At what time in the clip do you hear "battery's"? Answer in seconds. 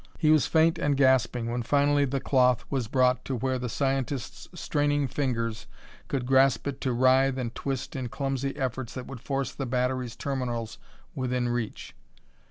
9.67-10.15